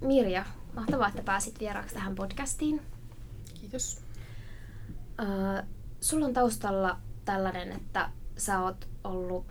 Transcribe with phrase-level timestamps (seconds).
[0.00, 0.44] Mirja,
[0.74, 2.82] mahtavaa, että pääsit vieraaksi tähän podcastiin.
[3.60, 4.02] Kiitos.
[5.22, 5.68] Uh,
[6.00, 9.46] sulla on taustalla tällainen, että sä oot ollut,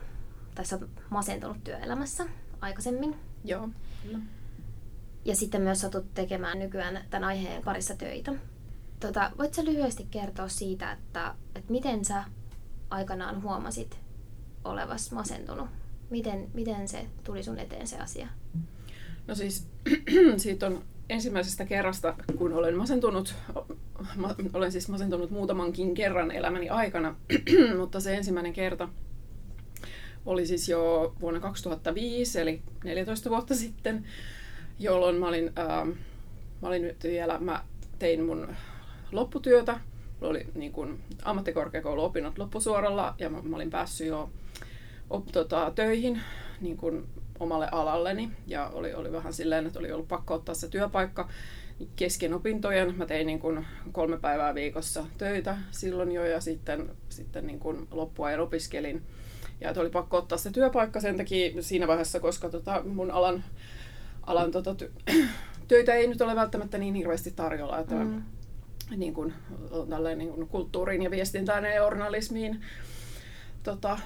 [0.56, 2.26] tai sä oot masentunut työelämässä
[2.62, 3.16] aikaisemmin.
[3.44, 3.70] Joo,
[4.04, 4.20] kyllä.
[5.26, 8.34] Ja sitten myös satut tekemään nykyään tämän aiheen parissa töitä.
[9.00, 12.24] Tota, voit sä lyhyesti kertoa siitä, että, että miten sä
[12.90, 14.00] aikanaan huomasit
[14.64, 15.70] olevas masentunut?
[16.10, 18.28] Miten, miten se tuli sun eteen se asia?
[19.30, 19.68] No siis
[20.38, 23.36] siitä on ensimmäisestä kerrasta, kun olen masentunut,
[24.16, 27.16] ma, olen siis masentunut muutamankin kerran elämäni aikana,
[27.80, 28.90] mutta se ensimmäinen kerta
[30.26, 34.06] oli siis jo vuonna 2005, eli 14 vuotta sitten,
[34.80, 35.86] jolloin mä olin, ää,
[36.62, 37.64] mä olin vielä, mä
[38.00, 38.48] tein mun
[39.12, 39.80] lopputyötä,
[40.20, 44.30] mulla oli niin kuin ammattikorkeakouluopinnot loppusuoralla ja mä, mä olin päässyt jo
[45.10, 46.22] op, tota, töihin
[46.62, 47.08] niin kuin
[47.40, 51.30] omalle alalleni ja oli, oli vähän silleen, että oli ollut pakko ottaa se työpaikka
[51.96, 52.96] kesken opintojen.
[52.96, 57.88] Mä tein niin kuin kolme päivää viikossa töitä silloin jo ja sitten, sitten niin kuin
[57.92, 59.04] loppuajan opiskelin.
[59.62, 63.44] Ja että oli pakko ottaa se työpaikka sen takia siinä vaiheessa, koska tota mun alan,
[64.24, 65.14] alan tota, ty-
[65.68, 67.80] töitä ei nyt ole välttämättä niin hirveästi tarjolla.
[67.80, 68.24] Että mm.
[68.96, 69.34] niin kuin,
[70.16, 72.62] niin kuin kulttuuriin ja viestintään ja journalismiin
[73.64, 74.00] tota,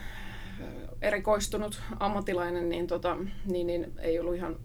[1.01, 4.55] erikoistunut ammatilainen, niin, tota, niin, niin ei ollut ihan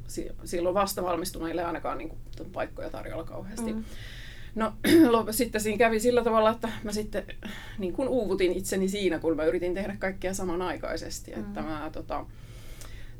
[0.44, 2.20] silloin vasta valmistuneille ainakaan niin kuin,
[2.52, 3.72] paikkoja tarjolla kauheasti.
[3.72, 3.84] Mm.
[4.54, 4.72] No
[5.30, 7.24] sitten siinä kävi sillä tavalla, että mä sitten
[7.78, 11.30] niin kuin uuvutin itseni siinä, kun mä yritin tehdä kaikkea samanaikaisesti.
[11.30, 11.40] Mm.
[11.40, 12.26] Että mä tota,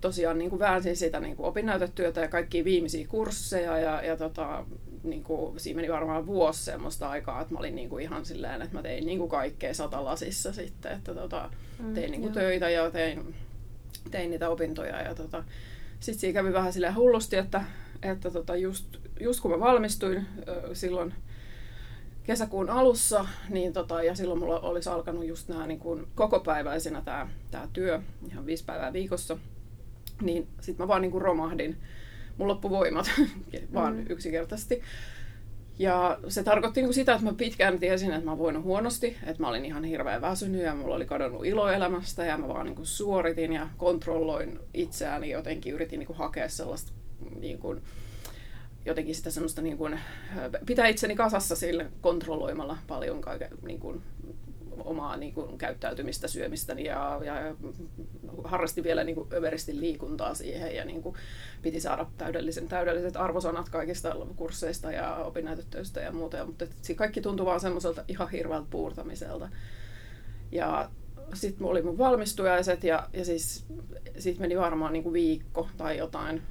[0.00, 4.64] tosiaan niin kuin väänsin sitä niin kuin opinnäytetyötä ja kaikkia viimeisiä kursseja ja, ja tota,
[5.10, 8.62] niin kuin, siinä meni varmaan vuosi semmoista aikaa, että mä olin niin kuin ihan silleen,
[8.62, 12.70] että mä tein niin kuin kaikkea satalasissa sitten, että tota, mm, tein niin kuin töitä
[12.70, 13.34] ja tein,
[14.10, 15.44] tein niitä opintoja ja tota,
[16.00, 17.64] sitten siinä kävi vähän silleen hullusti, että,
[18.02, 20.26] että tota, just, just kun mä valmistuin
[20.72, 21.14] silloin
[22.28, 27.28] kesäkuun alussa, niin tota, ja silloin mulla olisi alkanut just nämä niin kuin kokopäiväisenä tämä,
[27.50, 29.38] tämä työ, ihan viisi päivää viikossa,
[30.22, 31.76] niin sitten mä vaan niin kuin romahdin
[32.38, 33.10] mun loppuvoimat,
[33.74, 34.06] vaan mm.
[34.08, 34.82] yksinkertaisesti.
[35.78, 39.42] Ja se tarkoitti niin sitä, että mä pitkään tiesin, että mä oon voinut huonosti, että
[39.42, 42.76] mä olin ihan hirveän väsynyt ja mulla oli kadonnut ilo elämästä ja mä vaan niin
[42.76, 46.92] kuin suoritin ja kontrolloin itseäni jotenkin, yritin niin kuin hakea sellaista
[47.40, 47.80] niin kuin,
[48.84, 49.98] jotenkin sitä semmoista niin kuin,
[50.66, 54.02] pitää itseni kasassa sille kontrolloimalla paljon kaiken, niin kuin,
[54.84, 57.56] omaa niin kuin, käyttäytymistä, syömistäni ja, ja
[58.44, 61.16] harrastin vielä niin kuin, överisti liikuntaa siihen ja niin kuin,
[61.62, 67.46] piti saada täydellisen, täydelliset arvosanat kaikista kursseista ja opinnäytetöistä ja muuta, mutta se kaikki tuntui
[67.46, 69.48] vaan semmoiselta ihan hirveältä puurtamiselta.
[70.52, 70.90] Ja
[71.34, 73.66] sitten oli mun valmistujaiset ja, ja siis
[74.18, 76.42] siitä meni varmaan niin kuin viikko tai jotain.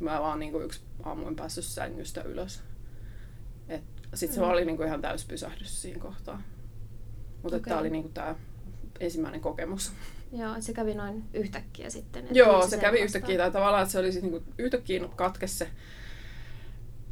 [0.00, 2.62] Mä vaan niin kuin yksi aamuin päässyt sängystä ylös.
[4.14, 4.48] Sitten se mm.
[4.48, 6.42] oli niin kuin ihan täyspysähdys siinä kohtaa.
[7.42, 7.70] Mutta okay.
[7.70, 8.34] tämä oli niinku tämä
[9.00, 9.92] ensimmäinen kokemus.
[10.32, 12.28] Joo, se kävi noin yhtäkkiä sitten.
[12.30, 13.38] Joo, se, se kävi yhtäkkiä.
[13.38, 15.68] Tai tavallaan, että se oli siis niinku yhtäkkiä katkes se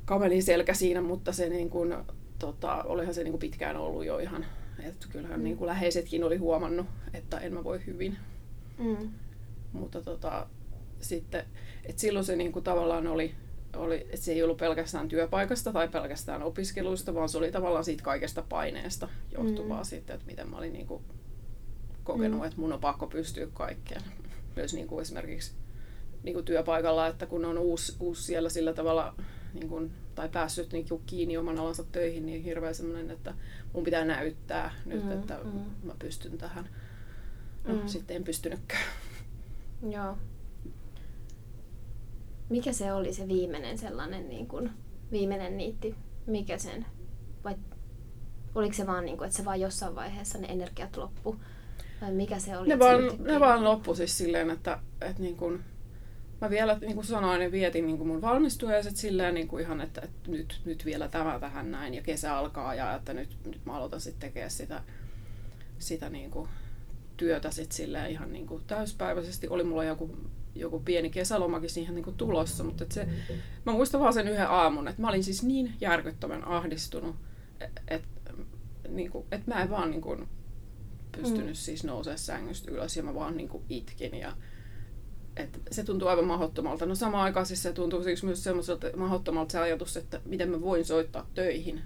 [0.04, 1.86] kamelin selkä siinä, mutta se niinku,
[2.38, 4.46] tota, olihan se niinku pitkään ollut jo ihan,
[4.82, 5.44] että kyllähän mm.
[5.44, 8.16] niinku läheisetkin oli huomannut, että en mä voi hyvin.
[8.78, 9.10] Mm.
[9.72, 10.46] Mutta tota,
[11.00, 11.44] sitten,
[11.84, 13.34] että silloin se niinku tavallaan oli
[13.76, 18.02] oli, että se ei ollut pelkästään työpaikasta tai pelkästään opiskeluista, vaan se oli tavallaan siitä
[18.02, 19.84] kaikesta paineesta johtuvaa mm.
[19.84, 21.02] sitten, että miten mä olin niin kuin
[22.04, 22.46] kokenut, mm.
[22.46, 24.02] että mun on pakko pystyä kaikkeen.
[24.56, 25.52] Myös niin kuin esimerkiksi
[26.22, 29.14] niin kuin työpaikalla, että kun on uusi, uusi siellä sillä tavalla
[29.54, 33.34] niin kuin, tai päässyt niin kuin kiinni oman alansa töihin, niin hirveän semmoinen, että
[33.72, 35.60] mun pitää näyttää nyt, mm, että mm.
[35.82, 36.68] mä pystyn tähän.
[37.64, 37.88] No, mm.
[37.88, 38.84] sitten en pystynytkään.
[39.90, 40.16] Joo
[42.48, 44.70] mikä se oli se viimeinen sellainen niin kuin,
[45.12, 45.94] viimeinen niitti?
[46.26, 46.86] Mikä sen?
[47.44, 47.54] Vai
[48.54, 51.36] oliko se vaan niin kuin, että se vaan jossain vaiheessa ne energiat loppu?
[52.00, 52.68] Vai mikä se oli?
[52.68, 55.64] Ne, vaan, ne vaan loppu siis silleen, että, että niin kuin,
[56.40, 59.80] mä vielä niin kuin sanoin, niin vietin niin kuin mun valmistujaiset silleen niin kuin ihan,
[59.80, 63.64] että, että nyt, nyt vielä tämä tähän näin ja kesä alkaa ja että nyt, nyt
[63.64, 64.82] mä aloitan sitten tekemään sitä,
[65.78, 66.48] sitä niin kuin
[67.16, 69.48] työtä sitten silleen ihan niin kuin täyspäiväisesti.
[69.48, 70.16] Oli mulla joku
[70.58, 73.08] joku pieni kesälomakin siihen niin kuin tulossa, mutta et se,
[73.66, 77.16] mä muistan vaan sen yhden aamun, että mä olin siis niin järkyttävän ahdistunut,
[77.60, 78.02] että et,
[78.88, 80.28] niin kuin, et mä en vaan niin kuin,
[81.12, 81.54] pystynyt mm.
[81.54, 84.36] siis nousemaan sängystä ylös ja mä vaan niin kuin, itkin ja
[85.36, 86.86] et se tuntuu aivan mahdottomalta.
[86.86, 90.60] No samaan aikaan siis se tuntuu siis myös semmoiselta mahdottomalta se ajatus, että miten mä
[90.60, 91.82] voin soittaa töihin.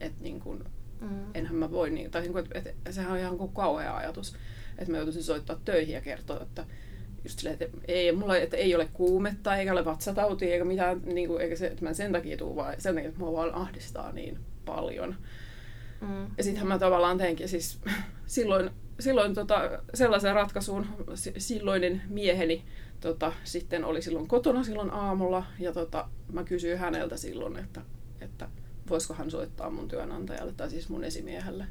[0.00, 0.64] Että niin kuin,
[1.00, 1.24] mm.
[1.34, 4.36] enhän mä voi, niin, tai niin kuin, että, että sehän on ihan kuin kauhea ajatus,
[4.78, 6.66] että mä joutuisin soittaa töihin ja kertoa, että
[7.24, 11.28] just silleen, että ei, mulla että ei ole kuumetta, eikä ole vatsatautia, eikä mitään, niin
[11.28, 14.12] kuin, eikä se, että mä sen takia tuu, vaan sen takia, että mua vaan ahdistaa
[14.12, 15.16] niin paljon.
[16.00, 16.26] Mm.
[16.38, 17.80] Ja sittenhän mä tavallaan teinkin siis
[18.26, 20.86] silloin, silloin tota, sellaisen ratkaisun,
[21.38, 22.64] silloinen mieheni
[23.00, 27.80] tota, sitten oli silloin kotona silloin aamulla, ja tota, mä kysyin häneltä silloin, että,
[28.20, 28.48] että
[28.90, 31.66] voisiko hän soittaa mun työnantajalle, tai siis mun esimiehelle,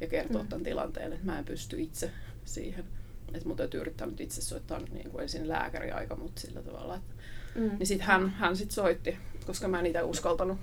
[0.00, 0.48] ja kertoa mm.
[0.48, 2.10] tämän tilanteen, että mä en pysty itse
[2.44, 2.84] siihen.
[3.34, 6.96] Että mun täytyy yrittää nyt itse soittaa niin kuin ensin lääkäriaika, mutta sillä tavalla.
[6.96, 7.14] Että,
[7.54, 7.70] mm.
[7.78, 10.58] Niin sitten hän, hän sit soitti, koska mä en niitä uskaltanut.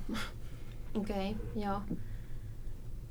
[0.93, 1.81] Okei, okay, joo.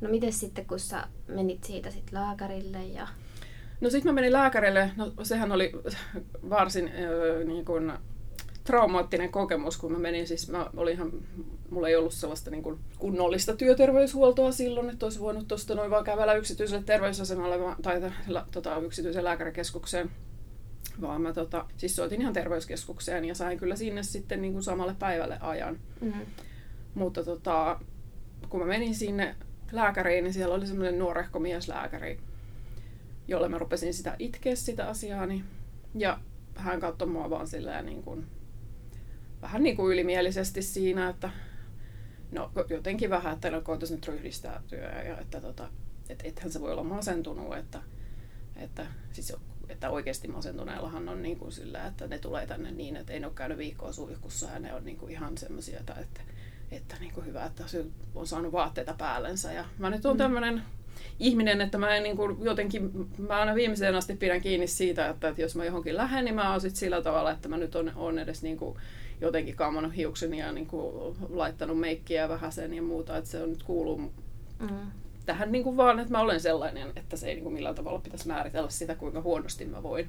[0.00, 3.08] No miten sitten, kun sä menit siitä sit lääkärille ja...
[3.80, 5.72] No sitten mä menin lääkärille, no sehän oli
[6.50, 7.92] varsin äh, niin kuin,
[8.66, 11.12] traumaattinen kokemus, kun mä menin, siis mä olin ihan,
[11.70, 16.04] mulla ei ollut sellaista niin kuin kunnollista työterveyshuoltoa silloin, että olisi voinut tuosta noin vaan
[16.04, 18.00] kävellä yksityiselle terveysasemalle tai
[18.50, 20.10] tota, yksityiseen lääkärikeskukseen,
[21.00, 24.96] vaan mä tota, siis soitin ihan terveyskeskukseen ja sain kyllä sinne sitten niin kuin samalle
[24.98, 25.78] päivälle ajan.
[26.00, 26.26] Mm-hmm.
[26.94, 27.80] Mutta tota,
[28.48, 29.36] kun mä menin sinne
[29.72, 32.18] lääkäriin, niin siellä oli semmoinen nuorehko mieslääkäri,
[33.28, 35.44] jolle mä rupesin sitä itkeä sitä asiaani.
[35.94, 36.20] Ja
[36.54, 38.26] hän katsoi mua vaan silleen niin kuin,
[39.42, 41.30] vähän niin kuin ylimielisesti siinä, että
[42.32, 45.68] no jotenkin vähän, että no koetaisi nyt ryhdistäytyä ja että tota,
[46.08, 47.82] et, ethän se voi olla masentunut, että,
[48.56, 49.32] että, siis,
[49.68, 53.26] että oikeasti masentuneellahan on niin kuin sillä, että ne tulee tänne niin, että ei ne
[53.26, 56.20] ole käynyt viikkoa suihkussa ja ne on niin kuin ihan semmoisia, että, että
[56.70, 57.84] että niin kuin hyvä, että se
[58.14, 59.52] on saanut vaatteita päällensä.
[59.52, 60.18] Ja mä nyt oon mm.
[60.18, 60.62] tämmöinen
[61.20, 65.28] ihminen, että mä en niin kuin jotenkin, mä aina viimeiseen asti pidän kiinni siitä, että,
[65.28, 67.92] että jos mä johonkin lähden, niin mä oon sit sillä tavalla, että mä nyt on,
[67.96, 68.78] on edes niin kuin
[69.20, 73.50] jotenkin kammannut hiukseni ja niin kuin laittanut meikkiä vähän sen ja muuta, että se on
[73.50, 73.98] nyt kuuluu
[74.60, 74.68] mm.
[75.26, 77.98] tähän niin kuin vaan, että mä olen sellainen, että se ei niin kuin millään tavalla
[77.98, 80.08] pitäisi määritellä sitä, kuinka huonosti mä voin.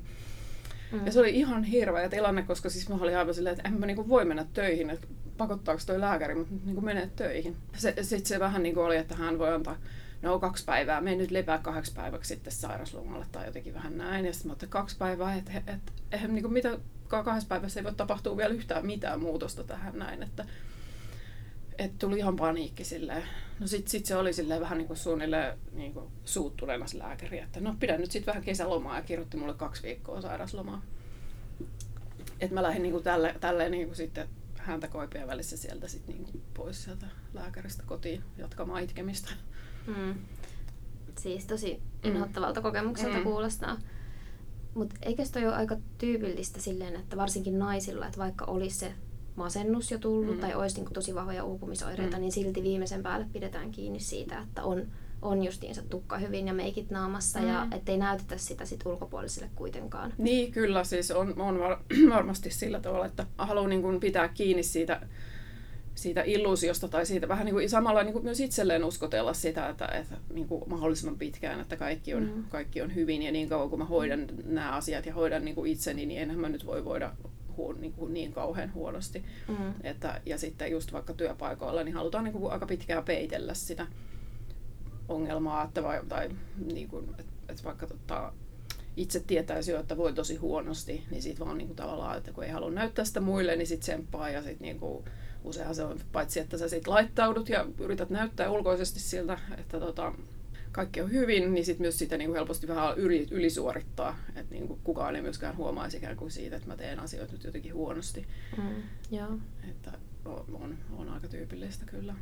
[0.92, 1.06] Mm.
[1.06, 3.86] Ja se oli ihan hirveä tilanne, koska siis mä olin aivan silleen, että en mä
[3.86, 5.08] niinku voi mennä töihin, että
[5.38, 7.56] pakottaako toi lääkäri mutta niinku menee töihin.
[8.02, 9.78] Sitten se vähän niinku oli, että hän voi antaa
[10.22, 14.26] no kaksi päivää, mene nyt lepää kahdeksi päiväksi sitten sairaslomalle tai jotenkin vähän näin.
[14.26, 15.82] Ja sitten mä otin kaksi päivää, että et, et,
[16.12, 20.24] et, niinku mitä kahdessa päivässä ei voi tapahtua vielä yhtään mitään muutosta tähän näin.
[20.24, 20.46] Että,
[21.78, 23.24] et tuli ihan paniikki silleen.
[23.60, 27.40] No sit, sit se oli silleen vähän niin kuin suunnilleen niin kuin suuttuneena se lääkäri,
[27.40, 30.82] että no pidän nyt sitten vähän kesälomaa ja kirjoitti mulle kaksi viikkoa sairaslomaa.
[32.40, 36.08] Et mä lähdin niin kuin tälle, tälleen niin kuin sitten häntä koipien välissä sieltä sit
[36.08, 39.32] niin kuin pois sieltä lääkäristä kotiin jatkamaan itkemistä.
[39.88, 40.16] Mm.
[41.20, 42.10] Siis tosi mm.
[42.10, 42.64] inhottavalta mm.
[42.64, 43.24] kokemukselta mm.
[43.24, 43.78] kuulostaa.
[44.78, 48.94] Mutta eikö toi ole aika tyypillistä silleen, että varsinkin naisilla, että vaikka olisi se
[49.36, 50.42] masennus jo tullut mm.
[50.42, 52.22] tai olisi niin tosi vahvoja uupumisoireita, mm.
[52.22, 54.88] niin silti viimeisen päälle pidetään kiinni siitä, että on,
[55.22, 57.48] on justiinsa tukka hyvin ja meikit naamassa mm.
[57.48, 60.14] ja ettei näytetä sitä sit ulkopuolisille kuitenkaan.
[60.18, 61.78] Niin, kyllä siis on, on var,
[62.16, 65.08] varmasti sillä tavalla, että haluan niin pitää kiinni siitä
[65.98, 69.86] siitä illuusiosta tai siitä vähän niin kuin samalla niin kuin myös itselleen uskotella sitä, että,
[69.88, 72.44] että niin kuin mahdollisimman pitkään, että kaikki on, mm.
[72.44, 75.72] kaikki on hyvin ja niin kauan kun mä hoidan nämä asiat ja hoidan niin kuin
[75.72, 77.14] itseni, niin enhän mä nyt voi voida
[77.58, 79.26] huon, niin, kuin niin kauhean huonosti.
[79.48, 79.74] Mm.
[79.84, 83.88] Että, ja sitten just vaikka työpaikoilla, niin halutaan niin kuin aika pitkään peitellä sitä
[85.08, 86.30] ongelmaa, että vai, tai
[86.74, 88.34] niin kuin, että, että vaikka tota,
[88.98, 92.44] itse tietäisi jo, että voi tosi huonosti, niin siitä vaan niin kuin tavallaan, että kun
[92.44, 95.06] ei halua näyttää sitä muille, niin sitten tsemppaa ja sitten niin kuin,
[95.48, 100.14] useinhan se on paitsi, että sä sit laittaudut ja yrität näyttää ulkoisesti siltä, että tota,
[100.72, 104.18] kaikki on hyvin, niin sit myös sitä niin kuin helposti vähän yli, ylisuorittaa.
[104.36, 107.44] Että niin kuin kukaan ei myöskään huomaisi ikään kuin siitä, että mä teen asioita nyt
[107.44, 108.28] jotenkin huonosti.
[108.58, 109.38] Mm, joo.
[109.70, 109.92] Että
[110.26, 112.16] on, on aika tyypillistä kyllä.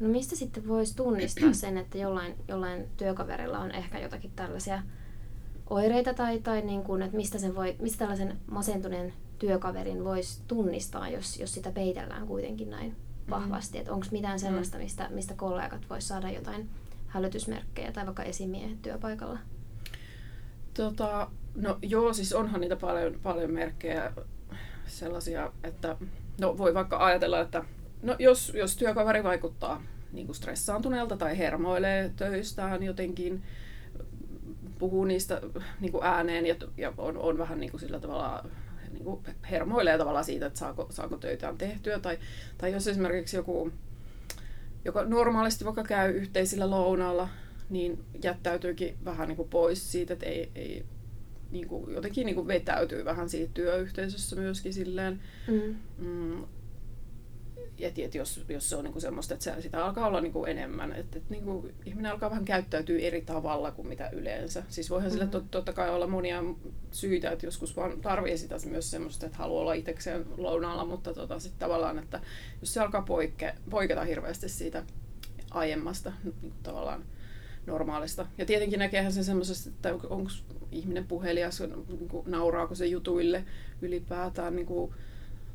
[0.00, 4.82] No mistä sitten voisi tunnistaa sen, että jollain, jollain työkaverilla on ehkä jotakin tällaisia
[5.70, 11.08] oireita tai, tai niin kuin, että mistä, sen voi, mistä tällaisen masentuneen työkaverin voisi tunnistaa,
[11.08, 13.30] jos, jos sitä peitellään kuitenkin näin mm.
[13.30, 13.78] vahvasti.
[13.78, 16.68] Että onko mitään sellaista, mistä, mistä kollegat vois saada jotain
[17.06, 19.38] hälytysmerkkejä tai vaikka esimiehet työpaikalla?
[20.74, 24.12] Tota, no joo, siis onhan niitä paljon, paljon merkkejä
[24.86, 25.96] sellaisia, että
[26.40, 27.64] no voi vaikka ajatella, että
[28.02, 33.42] no jos, jos työkaveri vaikuttaa niin kuin stressaantuneelta tai hermoilee töistään jotenkin,
[34.78, 35.40] puhuu niistä
[35.80, 38.44] niin kuin ääneen ja, ja on, on vähän niin kuin sillä tavalla
[38.92, 41.98] niin kuin hermoilee tavallaan siitä, että saako, saako töitään tehtyä.
[41.98, 42.18] Tai,
[42.58, 43.72] tai jos esimerkiksi joku,
[44.84, 47.28] joka normaalisti vaikka käy yhteisillä lounaalla,
[47.70, 50.84] niin jättäytyykin vähän niin kuin pois siitä, että ei, ei
[51.50, 55.20] niin kuin, jotenkin niin kuin vetäytyy vähän siitä työyhteisössä myöskin silleen.
[55.48, 55.76] Mm.
[55.98, 56.44] Mm.
[57.80, 60.92] Et, et jos, jos se on niinku semmoista, että se, sitä alkaa olla niinku enemmän,
[60.92, 64.62] että et, niinku, ihminen alkaa vähän käyttäytyä eri tavalla kuin mitä yleensä.
[64.68, 65.18] Siis voihan mm-hmm.
[65.18, 66.44] sille tot, totta kai olla monia
[66.92, 71.38] syitä, että joskus vaan tarvii sitä myös semmoista, että haluaa olla itsekseen lounaalla, mutta tota,
[71.38, 72.20] sitten tavallaan, että
[72.60, 74.82] jos se alkaa poikke, poiketa hirveästi siitä
[75.50, 77.04] aiemmasta niin tavallaan
[77.66, 78.26] normaalista.
[78.38, 80.30] Ja tietenkin näkeehän se semmoisesta, että onko
[80.72, 83.44] ihminen puhelias, niin kuin, nauraako se jutuille
[83.82, 84.94] ylipäätään, niin kuin,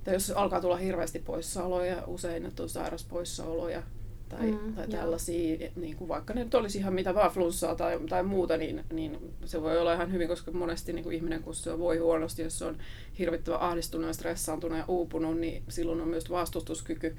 [0.04, 3.84] tai jos alkaa tulla hirveästi poissaoloja, usein että on sairaspoissaoloja
[4.30, 8.00] tai, mm, tai tällaisia, niin kuin vaikka ne nyt olisi ihan mitä vaan flunssaa tai,
[8.10, 11.56] tai muuta, niin, niin se voi olla ihan hyvin, koska monesti niin kuin ihminen, kun
[11.56, 12.78] se voi huonosti, jos se on
[13.20, 17.18] hirvittävän ahdistunut ja stressaantunut ja uupunut, niin silloin on myös vastustuskyky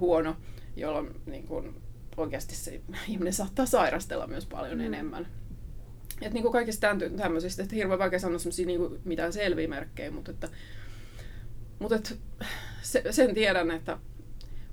[0.00, 0.36] huono,
[0.76, 1.74] jolloin niin kuin,
[2.16, 4.84] oikeasti se ihminen saattaa sairastella myös paljon mm.
[4.84, 5.26] enemmän.
[6.22, 10.30] Et niin kuin kaikista tämmöisistä, että hirveän vaikea sanoa semmoisia niin mitään selviä merkkejä, mutta,
[10.30, 10.48] että,
[11.82, 12.14] mutta
[12.82, 13.98] se, sen tiedän, että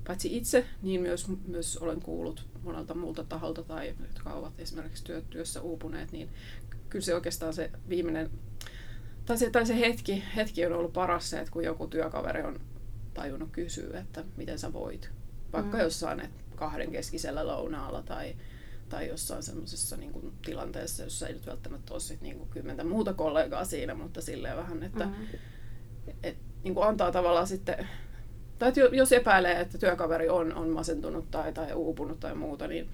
[0.06, 5.22] paitsi itse, niin myös, myös olen kuullut monelta muulta taholta tai jotka ovat esimerkiksi työ,
[5.30, 6.28] työssä uupuneet, niin
[6.88, 8.30] kyllä se oikeastaan se viimeinen,
[9.26, 12.60] tai se, tai se hetki, hetki on ollut paras se, että kun joku työkaveri on
[13.14, 15.10] tajunnut kysyä, että miten sä voit.
[15.52, 15.82] Vaikka mm.
[15.82, 18.36] jossain että kahden keskisellä lounaalla tai,
[18.88, 23.14] tai jossain semmoisessa niin tilanteessa, jossa ei nyt välttämättä ole sit, niin kuin kymmentä muuta
[23.14, 25.14] kollegaa siinä, mutta silleen vähän, että mm.
[26.22, 27.88] et, niin kuin antaa tavallaan sitten,
[28.58, 32.88] tai jos epäilee, että työkaveri on, on masentunut tai, tai uupunut tai muuta, niin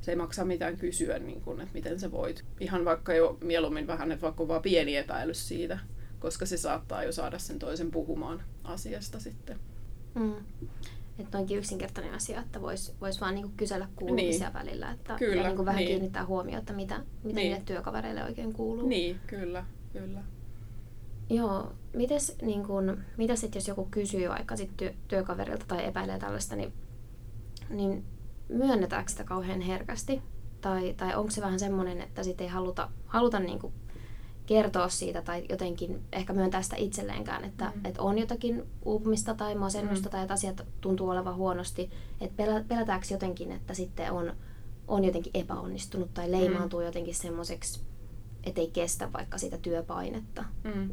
[0.00, 2.44] se ei maksa mitään kysyä, niin kuin, että miten sä voit.
[2.60, 5.78] Ihan vaikka jo mieluummin vähän, että vaikka vaan pieni epäilys siitä,
[6.18, 9.58] koska se saattaa jo saada sen toisen puhumaan asiasta sitten.
[10.14, 10.34] Mm.
[11.18, 14.54] Että onkin yksinkertainen asia, että voisi vois vaan niinku kysellä kuulumisia niin.
[14.54, 14.90] välillä.
[14.90, 15.88] Että, kyllä, ja niinku vähän niin.
[15.88, 17.34] kiinnittää huomiota, mitä, mitä niin.
[17.36, 18.88] niille työkavereille oikein kuuluu.
[18.88, 20.20] Niin, kyllä, kyllä.
[21.30, 26.18] Joo, mites, niin kun, mitä sitten jos joku kysyy vaikka sit työ, työkaverilta tai epäilee
[26.18, 26.72] tällaista, niin,
[27.70, 28.04] niin
[28.48, 30.22] myönnetäänkö sitä kauhean herkästi?
[30.60, 33.72] Tai, tai onko se vähän semmoinen, että sitten ei haluta, haluta niin kuin
[34.46, 37.84] kertoa siitä tai jotenkin ehkä myöntää sitä itselleenkään, että, mm.
[37.84, 40.10] että on jotakin uupumista tai masennusta mm.
[40.10, 41.90] tai että asiat tuntuu olevan huonosti.
[42.20, 44.32] Että pelätäänkö jotenkin, että sitten on,
[44.88, 46.86] on jotenkin epäonnistunut tai leimaantuu mm.
[46.86, 47.80] jotenkin semmoiseksi,
[48.44, 50.44] että ei kestä vaikka sitä työpainetta.
[50.64, 50.90] Mm.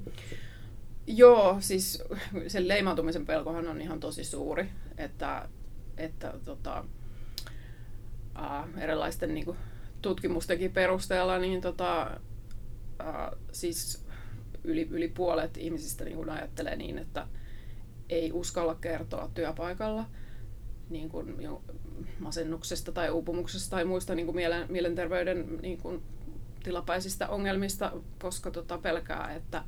[1.07, 2.03] Joo, siis
[2.47, 5.49] sen leimaantumisen pelkohan on ihan tosi suuri, että,
[5.97, 6.85] että tota,
[8.35, 9.57] ää, erilaisten niin kuin,
[10.01, 12.19] tutkimustenkin perusteella niin tota,
[13.01, 14.05] äh, siis
[14.63, 17.27] yli, yli puolet ihmisistä niin kuin ajattelee niin, että
[18.09, 20.05] ei uskalla kertoa työpaikalla
[20.89, 21.63] niin kuin jo
[22.19, 26.03] masennuksesta tai uupumuksesta tai muista niin kuin mielen, mielenterveyden niin kuin
[26.65, 27.91] tilapäisistä ongelmista,
[28.21, 29.63] koska tota pelkää, että,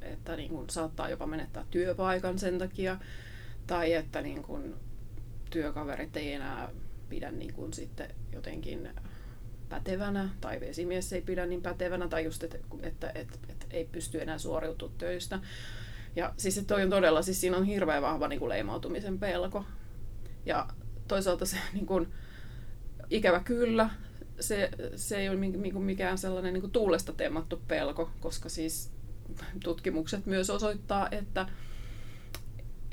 [0.00, 2.98] että niin kuin saattaa jopa menettää työpaikan sen takia,
[3.66, 4.74] tai että niin kuin
[5.50, 6.68] työkaverit ei enää
[7.08, 8.88] pidä niin kuin sitten jotenkin
[9.68, 14.22] pätevänä tai esimies ei pidä niin pätevänä tai just, että, että, että, että ei pysty
[14.22, 15.40] enää suoriutumaan töistä.
[16.16, 19.64] Ja siis toi on todella, siis siinä on hirveän vahva niin kuin leimautumisen pelko.
[20.44, 20.68] Ja
[21.08, 22.12] toisaalta se niin kuin,
[23.10, 23.90] ikävä kyllä,
[24.40, 25.38] se, se ei ole
[25.78, 28.90] mikään sellainen niin tuulesta temmattu pelko, koska siis
[29.64, 31.48] tutkimukset myös osoittaa, että,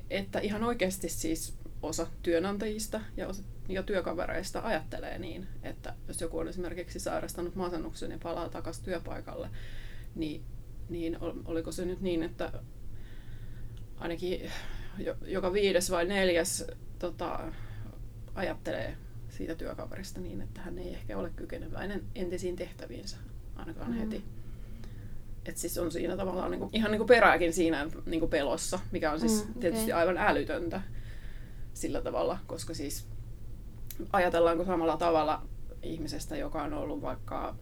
[0.09, 6.37] että ihan oikeasti siis osa työnantajista ja osa ja työkavereista ajattelee niin, että jos joku
[6.37, 9.49] on esimerkiksi sairastanut masennuksen ja palaa takaisin työpaikalle,
[10.15, 10.43] niin,
[10.89, 12.51] niin oliko se nyt niin, että
[13.97, 14.51] ainakin
[15.25, 16.65] joka viides vai neljäs
[16.99, 17.51] tota,
[18.35, 18.97] ajattelee
[19.37, 23.17] siitä työkaverista niin, että hän ei ehkä ole kykeneväinen entisiin tehtäviinsä
[23.55, 23.97] ainakaan mm.
[23.97, 24.23] heti.
[25.45, 29.43] Et siis on siinä tavallaan niinku, ihan niinku perääkin siinä niinku pelossa, mikä on siis
[29.43, 29.61] mm, okay.
[29.61, 30.81] tietysti aivan älytöntä
[31.73, 33.07] sillä tavalla, koska siis
[34.13, 35.41] ajatellaanko samalla tavalla
[35.83, 37.55] ihmisestä, joka on ollut vaikka,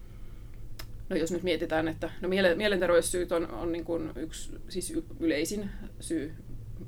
[1.09, 6.33] no jos nyt mietitään, että no mielenterveyssyyt on, on niin kuin yksi siis yleisin syy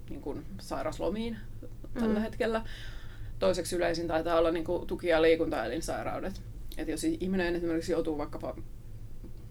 [0.09, 1.37] niin kuin sairaslomiin
[1.93, 2.21] tällä mm.
[2.21, 2.63] hetkellä.
[3.43, 6.41] Toiseksi yleisin taitaa olla niin kuin tuki- ja liikuntaelinsairaudet.
[6.77, 8.55] Että jos ihminen esimerkiksi joutuu vaikkapa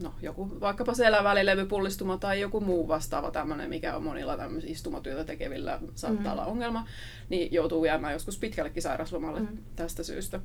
[0.02, 5.80] no, joku vaikkapa selävälilevypullistuma tai joku muu vastaava tämmöinen, mikä on monilla tämmöisillä istumatyötä tekevillä
[5.94, 6.32] saattaa mm.
[6.32, 6.88] olla ongelma,
[7.28, 9.58] niin joutuu jäämään joskus pitkällekin sairaslomalle mm.
[9.76, 10.40] tästä syystä.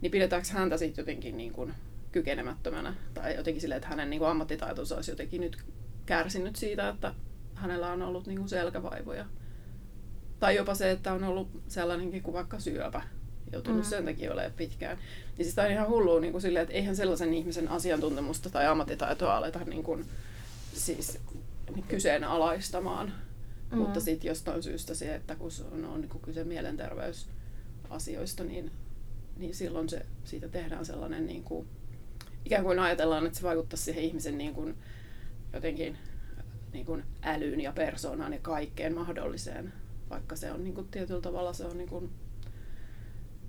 [0.00, 1.74] Niin pidetäänkö häntä sitten jotenkin niin kuin
[2.12, 5.56] kykenemättömänä tai jotenkin silleen, että hänen niin kuin ammattitaitonsa olisi jotenkin nyt
[6.06, 7.14] kärsinyt siitä, että
[7.54, 9.26] hänellä on ollut niin kuin selkävaivoja.
[10.40, 13.02] Tai jopa se, että on ollut sellainenkin kuin vaikka syöpä,
[13.52, 13.84] joutunut mm.
[13.84, 14.96] sen takia olemaan pitkään.
[14.96, 18.66] Niin siis tämä on ihan hullua niin kuin silleen, että eihän sellaisen ihmisen asiantuntemusta tai
[18.66, 20.06] ammattitaitoa aleta niin kuin,
[20.74, 21.18] siis,
[21.88, 23.12] kyseenalaistamaan.
[23.70, 23.78] Mm.
[23.78, 28.70] Mutta sitten jostain syystä se, että kun on, on niin kyse mielenterveysasioista, niin,
[29.36, 31.66] niin silloin se, siitä tehdään sellainen, niin kuin,
[32.44, 34.74] ikään kuin ajatellaan, että se vaikuttaa siihen ihmisen niin kuin,
[35.52, 35.98] jotenkin
[36.72, 39.72] niin kuin älyyn ja persoonaan ja kaikkeen mahdolliseen,
[40.10, 42.10] vaikka se on niin kuin, tietyllä tavalla se on, niin kuin,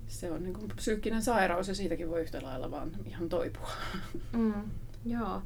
[0.06, 3.70] se on niin kuin, psyykkinen sairaus ja siitäkin voi yhtä lailla vaan ihan toipua.
[4.32, 4.70] Mm,
[5.04, 5.42] joo.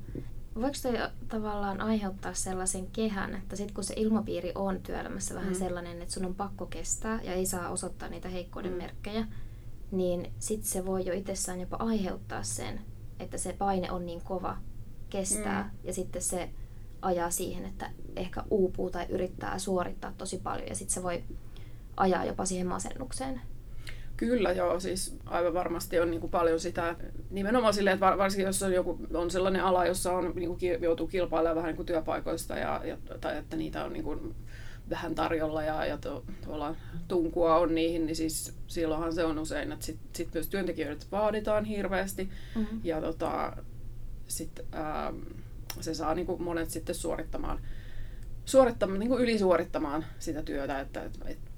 [0.55, 0.95] Voiko toi
[1.29, 5.59] tavallaan aiheuttaa sellaisen kehän, että sit kun se ilmapiiri on työelämässä vähän mm.
[5.59, 8.79] sellainen, että sun on pakko kestää ja ei saa osoittaa niitä heikkouden mm.
[8.79, 9.27] merkkejä,
[9.91, 12.81] niin sit se voi jo itsessään jopa aiheuttaa sen,
[13.19, 14.57] että se paine on niin kova
[15.11, 15.79] kestää mm.
[15.85, 16.51] ja sitten se
[17.03, 21.23] ajaa siihen, että ehkä uupuu tai yrittää suorittaa tosi paljon ja sitten se voi
[21.97, 23.41] ajaa jopa siihen masennukseen.
[24.17, 26.97] Kyllä joo, siis aivan varmasti on niin kuin paljon sitä,
[27.31, 31.07] nimenomaan silleen, että varsinkin jos on, joku, on sellainen ala, jossa on, niin kuin, joutuu
[31.07, 34.35] kilpailemaan vähän niin kuin työpaikoista ja, ja, tai että niitä on niin kuin,
[34.91, 36.25] vähän tarjolla ja, ja to,
[37.09, 41.65] tunkua on niihin, niin siis silloinhan se on usein, että sitten sit myös työntekijöitä vaaditaan
[41.65, 42.81] hirveästi mm-hmm.
[42.85, 43.57] ja tota,
[44.29, 45.17] sit, ähm,
[45.81, 47.61] se saa niin kuin monet sitten suorittamaan,
[48.45, 51.51] suorittamaan niin kuin ylisuorittamaan sitä työtä, että, että, että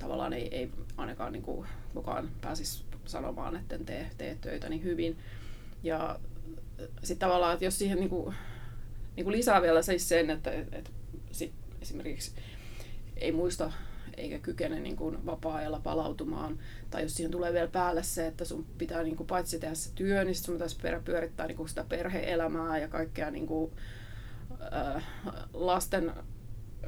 [0.00, 4.84] tavallaan ei, ei ainakaan niin kuin kukaan pääsisi sanomaan, että en tee, tee töitä niin
[4.84, 5.18] hyvin.
[5.82, 6.18] Ja
[7.02, 8.34] sitten tavallaan, että jos siihen niin kuin,
[9.16, 10.90] niin kuin lisää vielä siis sen, että, että
[11.32, 11.52] sit
[11.82, 12.32] esimerkiksi
[13.16, 13.72] ei muista
[14.20, 16.58] eikä kykene niin kuin vapaa-ajalla palautumaan.
[16.90, 19.90] Tai jos siihen tulee vielä päälle se, että sun pitää niin kuin paitsi tehdä se
[19.94, 23.72] työ, niin sun pitäisi pyörittää niin kuin sitä perhe-elämää ja kaikkea niin kuin,
[24.72, 25.04] äh,
[25.54, 26.12] lasten,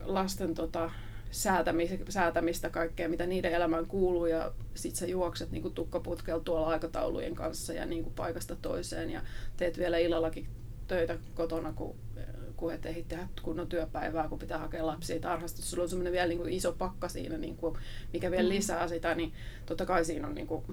[0.04, 0.90] lasten tota,
[1.30, 6.66] säätämistä, säätämistä, kaikkea mitä niiden elämään kuuluu ja sit sä juokset niin kuin tukkaputkel tuolla
[6.66, 9.22] aikataulujen kanssa ja niin kuin paikasta toiseen ja
[9.56, 10.48] teet vielä illallakin
[10.88, 11.96] töitä kotona, kun,
[12.62, 15.62] kun et ehdi tehdä kunnon työpäivää, kun pitää hakea lapsia tarhasta.
[15.62, 17.78] Sulla on semmoinen vielä niin kuin iso pakka siinä, niin kuin,
[18.12, 18.48] mikä vielä mm.
[18.48, 19.32] lisää sitä, niin
[19.66, 20.64] totta kai siinä on niin kuin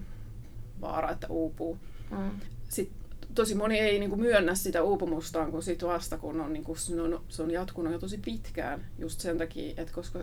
[0.82, 1.78] vaara, että uupuu.
[2.12, 2.40] Mm.
[2.70, 2.96] Sitten
[3.36, 6.78] tosi moni ei niin kuin myönnä sitä uupumustaan, kun sit vasta kun on, niin kuin,
[6.78, 10.20] se, on, se on jatkunut jo tosi pitkään just sen takia, että koska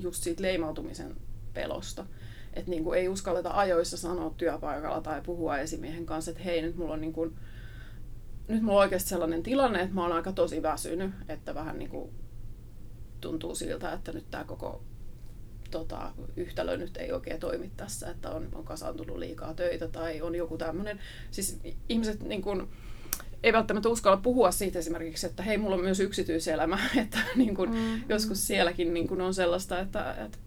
[0.00, 1.16] just siitä leimautumisen
[1.54, 2.06] pelosta.
[2.54, 6.76] Että niin kuin ei uskalleta ajoissa sanoa työpaikalla tai puhua esimiehen kanssa, että hei, nyt
[6.76, 7.34] mulla on, niin kuin,
[8.48, 11.90] nyt mulla on oikeasti sellainen tilanne, että mä oon aika tosi väsynyt, että vähän niin
[11.90, 12.10] kuin
[13.20, 14.82] tuntuu siltä, että nyt tämä koko
[15.70, 20.34] tota, yhtälö nyt ei oikein toimi tässä, että on, on kasaantunut liikaa töitä tai on
[20.34, 21.00] joku tämmöinen.
[21.30, 22.68] Siis ihmiset niin kuin,
[23.42, 27.70] ei välttämättä uskalla puhua siitä esimerkiksi, että hei, mulla on myös yksityiselämä, että niin kuin,
[27.70, 28.02] mm.
[28.08, 30.38] joskus sielläkin niin kuin on sellaista, että, että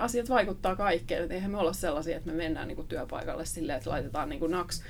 [0.00, 3.78] asiat vaikuttaa kaikkeen, että eihän me olla sellaisia, että me mennään niin kuin työpaikalle silleen,
[3.78, 4.82] että laitetaan niin kuin naks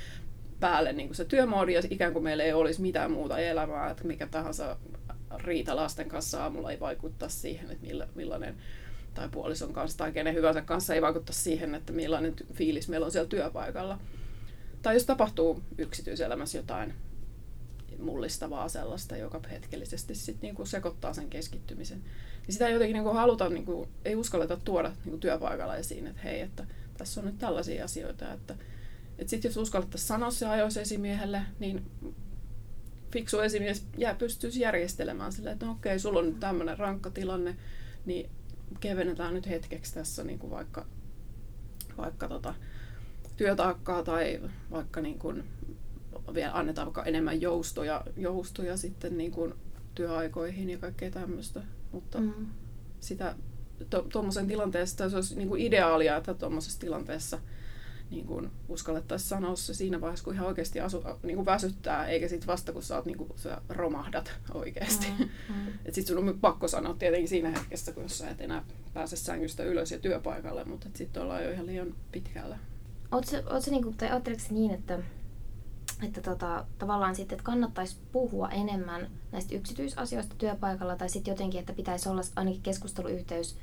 [0.61, 4.05] päälle niin kuin se työmoodi ja ikään kuin meillä ei olisi mitään muuta elämää, että
[4.05, 4.77] mikä tahansa
[5.37, 8.57] riita lasten kanssa aamulla ei vaikuttaa siihen, että millä, millainen
[9.15, 13.13] tai puolison kanssa tai kenen hyvänsä kanssa ei vaikuttaa siihen, että millainen fiilis meillä on
[13.13, 13.99] siellä työpaikalla.
[14.83, 16.95] Tai jos tapahtuu yksityiselämässä jotain
[17.99, 22.03] mullistavaa sellaista, joka hetkellisesti sit niinku sekoittaa sen keskittymisen.
[22.47, 26.67] Niin sitä jotenkin niinku haluta, niinku, ei uskalleta tuoda niinku työpaikalla esiin, että hei, että
[26.99, 28.57] tässä on nyt tällaisia asioita, että
[29.19, 31.91] et sitten jos uskallettaisiin sanoa se ajoissa esimiehelle, niin
[33.13, 37.57] fiksu esimies jää pystyisi järjestelemään sille, että no okei, sulla on nyt tämmöinen rankka tilanne,
[38.07, 38.31] niin
[38.81, 40.87] kevennetään nyt hetkeksi tässä niin kuin vaikka,
[41.97, 42.55] vaikka tota,
[43.37, 45.45] työtaakkaa tai vaikka niin kuin
[46.35, 49.55] vielä annetaan vaikka enemmän joustoja, joustoja sitten niin kuin
[49.95, 51.63] työaikoihin ja kaikkea tämmöistä.
[51.93, 52.47] Mutta mm.
[53.01, 53.35] sitä
[54.13, 57.39] tuommoisen to, tilanteessa se olisi niin kuin ideaalia, että tuommoisessa tilanteessa
[58.11, 62.29] niin kuin uskallettaisiin sanoa se siinä vaiheessa, kun ihan oikeasti asu, niin kuin väsyttää, eikä
[62.29, 65.07] sitten vasta, kun sä, oot, niin kuin, sä romahdat oikeasti.
[65.19, 65.73] Mm, mm.
[65.93, 68.65] sitten sun on pakko sanoa tietenkin siinä hetkessä, kun sä et enää
[68.95, 72.59] pääse sängystä ylös ja työpaikalle, mutta sitten ollaan jo ihan liian pitkällä.
[73.13, 74.09] Ootko, niin kuin, tai
[74.51, 74.99] niin, että
[76.03, 81.73] että tota, tavallaan sitten, että kannattaisi puhua enemmän näistä yksityisasioista työpaikalla tai sitten jotenkin, että
[81.73, 83.57] pitäisi olla ainakin keskusteluyhteys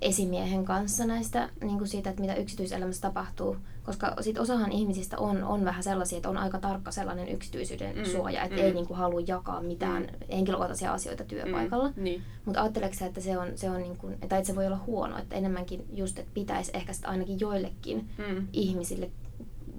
[0.00, 3.56] esimiehen kanssa näistä, niin kuin siitä, että mitä yksityiselämässä tapahtuu.
[3.82, 8.04] Koska sit osahan ihmisistä on, on vähän sellaisia, että on aika tarkka sellainen yksityisyyden mm,
[8.04, 8.62] suoja, että mm.
[8.62, 10.34] ei niin kuin, halua jakaa mitään mm.
[10.36, 11.88] henkilökohtaisia asioita työpaikalla.
[11.88, 12.22] Mm, niin.
[12.44, 15.18] Mutta ajatteleeko että se on, se on niin kuin, tai että se voi olla huono,
[15.18, 18.48] että enemmänkin just, että pitäisi ehkä ainakin joillekin mm.
[18.52, 19.10] ihmisille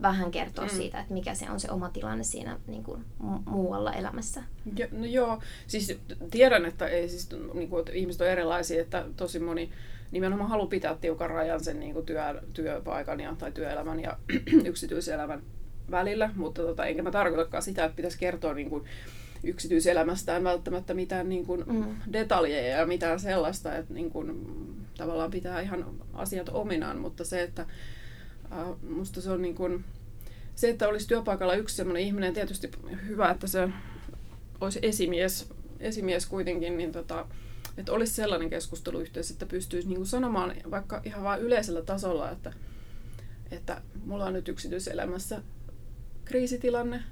[0.01, 0.69] vähän kertoa mm.
[0.69, 3.05] siitä, että mikä se on se oma tilanne siinä niin kuin,
[3.45, 4.43] muualla elämässä.
[4.75, 5.97] Jo, no joo, siis
[6.31, 9.69] tiedän, että, ei, siis, niin kuin, että ihmiset on erilaisia, että tosi moni
[10.11, 12.21] nimenomaan haluaa pitää tiukan rajan sen niin kuin työ,
[12.53, 14.17] työpaikan ja, tai työelämän ja
[14.65, 15.41] yksityiselämän
[15.91, 18.83] välillä, mutta tota, enkä mä tarkoitakaan sitä, että pitäisi kertoa niin kuin,
[19.43, 21.95] yksityiselämästään välttämättä mitään niin kuin Mm.
[22.13, 24.35] detaljeja ja mitään sellaista, että niin kuin,
[24.97, 27.61] tavallaan pitää ihan asiat ominaan, mutta se, että
[28.51, 29.83] äh, musta se on niin kuin,
[30.55, 32.71] se, että olisi työpaikalla yksi sellainen ihminen, tietysti
[33.07, 33.69] hyvä, että se
[34.61, 37.25] olisi esimies, esimies kuitenkin, niin tota,
[37.79, 42.53] että olisi sellainen keskusteluyhteys, että pystyisi niin kuin sanomaan vaikka ihan vain yleisellä tasolla, että,
[43.51, 45.41] että mulla on nyt yksityiselämässä
[46.25, 47.03] kriisitilanne,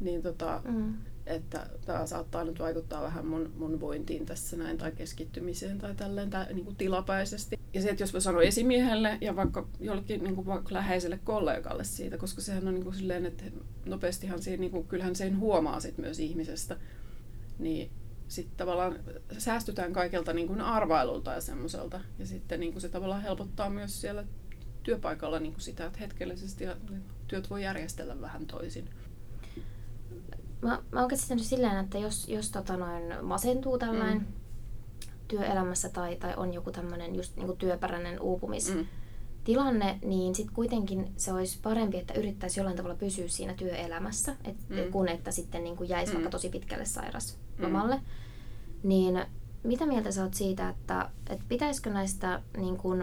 [0.00, 0.94] niin tota, Mm.
[1.26, 6.30] että tämä saattaa nyt vaikuttaa vähän mun, mun vointiin tässä näin tai keskittymiseen tai tälleen
[6.30, 7.58] tai niin kuin tilapäisesti.
[7.74, 11.84] Ja se, että jos voi sanoa esimiehelle ja vaikka jollekin niin kuin vaikka läheiselle kollegalle
[11.84, 13.44] siitä, koska sehän on niin kuin silleen, että
[13.86, 16.76] nopeastihan siinä, niin kuin, kyllähän sen huomaa sit myös ihmisestä,
[17.58, 17.90] niin
[18.30, 18.96] sitten tavallaan
[19.38, 22.00] säästytään kaikelta niin kuin arvailulta ja semmoiselta.
[22.18, 24.24] Ja sitten niin kuin se tavallaan helpottaa myös siellä
[24.82, 26.64] työpaikalla niin kuin sitä, että hetkellisesti
[27.28, 28.88] työt voi järjestellä vähän toisin.
[30.62, 34.24] Mä, mä oon käsittänyt silleen, että jos, jos tota noin masentuu tällainen Mm.
[34.24, 34.32] mm.
[35.28, 40.08] työelämässä tai, tai on joku tämmöinen just niinku työperäinen uupumistilanne, Mm.
[40.08, 44.76] niin sitten kuitenkin se olisi parempi, että yrittäisi jollain tavalla pysyä siinä työelämässä, et, Mm.
[44.76, 44.90] mm.
[44.92, 46.14] kun että sitten niinku jäisi Mm.
[46.16, 46.84] vaikka tosi pitkälle
[47.60, 47.96] sairaslomalle.
[47.96, 48.02] Mm.
[48.88, 49.24] Niin
[49.62, 52.98] mitä mieltä sä oot siitä, että, että pitäisikö näistä, niin kun,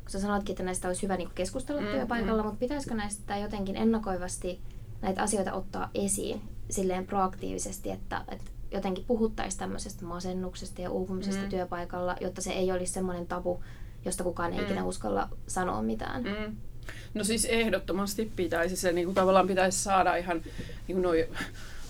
[0.00, 2.46] kun sä sanoitkin, että näistä olisi hyvä niin keskustella Mm, työpaikalla, mm.
[2.46, 4.60] mutta pitäisikö näistä jotenkin ennakoivasti
[5.02, 11.48] näitä asioita ottaa esiin silleen proaktiivisesti, että, että jotenkin puhuttaisiin tämmöisestä masennuksesta ja uupumisesta mm.
[11.48, 13.62] työpaikalla, jotta se ei olisi semmoinen tabu,
[14.04, 14.64] josta kukaan ei Mm.
[14.64, 16.22] ikinä uskalla sanoa mitään.
[16.22, 16.56] Mm.
[17.14, 20.42] No siis ehdottomasti pitäisi se niin kuin tavallaan pitäisi saada ihan
[20.88, 21.28] niin kuin noi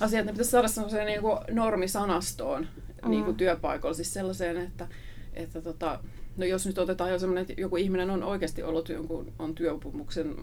[0.03, 2.67] asiat, ne pitäisi saada sellaiseen niin kuin normisanastoon
[3.05, 3.11] mm.
[3.11, 3.39] niin kuin Mm.
[3.39, 4.89] työpaikoilla, siis sellaiseen, että,
[5.35, 6.01] että tota,
[6.37, 10.37] no jos nyt otetaan jo semmoinen, että joku ihminen on oikeasti ollut jonkun, on työupumuksen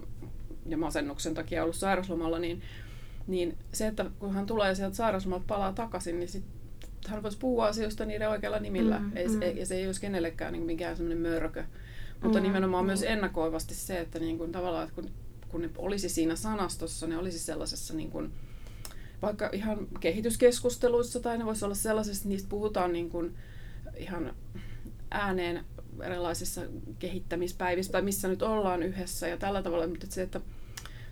[0.66, 2.62] ja masennuksen takia ollut sairaslomalla, niin,
[3.28, 6.44] niin se, että kun hän tulee sieltä sairauslomalta palaa takaisin, niin sit
[7.08, 9.00] hän voisi puhua asioista niiden oikealla nimillä.
[9.00, 9.42] Mm, ei, mm.
[9.42, 11.64] ei, ja se ei olisi kenellekään niin mikään semmoinen mörkö.
[12.24, 13.12] Mutta Mm, nimenomaan myös niin.
[13.12, 15.10] ennakoivasti se, että niin kuin tavallaan, että kun,
[15.50, 18.32] kun ne olisi siinä sanastossa, ne olisi sellaisessa niin kuin,
[19.22, 23.36] vaikka ihan kehityskeskusteluissa tai ne voisi olla sellaisessa, että niistä puhutaan niin kuin
[23.98, 24.34] ihan
[25.12, 25.66] ääneen
[26.04, 26.62] erilaisissa
[27.00, 30.42] kehittämispäivissä tai missä nyt ollaan yhdessä ja tällä tavalla, mutta se, että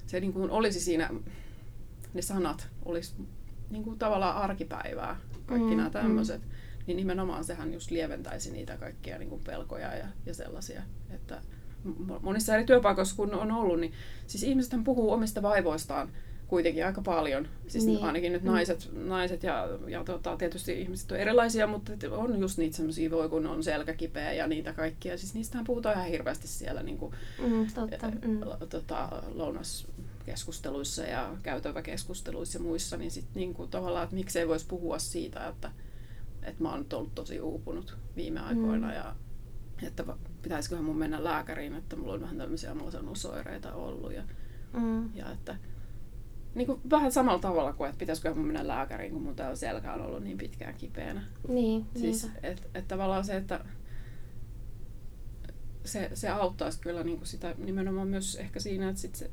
[0.06, 1.10] se niin kuin olisi siinä,
[2.13, 3.13] ne sanat olisi
[3.70, 5.93] niin kuin tavallaan arkipäivää, kaikki Mm, nämä mm.
[5.93, 6.41] tämmöiset,
[6.88, 11.41] niin nimenomaan sehän just lieventäisi niitä kaikkia niin kuin pelkoja ja, ja sellaisia, että
[11.86, 13.93] mo- monissa eri työpaikoissa kun on ollut, niin
[14.28, 16.10] siis ihmisethän puhuu omista vaivoistaan
[16.48, 17.48] kuitenkin aika paljon.
[17.68, 18.04] Siis Niin.
[18.04, 18.48] ainakin nyt Mm.
[18.52, 23.30] naiset, naiset ja, ja tota, tietysti ihmiset on erilaisia, mutta on just niitä semmoisia voi,
[23.30, 25.18] kun on selkä kipeä ja niitä kaikkia.
[25.18, 27.14] Siis niistähän puhutaan ihan hirveästi siellä niin kuin,
[27.48, 28.08] Mm, totta.
[28.12, 28.30] mm.
[28.32, 28.40] Mm.
[28.70, 35.00] tota, lounaskeskusteluissa ja käytäväkeskusteluissa ja muissa, niin sitten niin kuin, tavallaan, että miksei voisi puhua
[35.00, 35.72] siitä, että,
[36.44, 38.94] että mä oon nyt ollut tosi uupunut viime aikoina Mm.
[38.94, 39.16] ja
[39.88, 40.04] että
[40.42, 44.24] pitäisiköhän mun mennä lääkäriin, että mulla on vähän tämmöisiä masennusoireita ollut ja,
[44.74, 45.10] Mm.
[45.16, 45.56] ja että
[46.58, 49.93] niin kuin vähän samalla tavalla kuin, että pitäisiköhän mun mennä lääkäriin, kun mun tää selkä
[49.93, 51.24] on ollut niin pitkään kipeänä.
[51.48, 53.65] Niin, Siis, että et tavallaan se, että
[55.86, 59.32] se, se auttaisi kyllä niin kuin sitä nimenomaan myös ehkä siinä, että sit se,